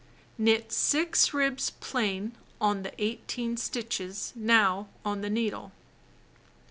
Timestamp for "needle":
5.29-5.71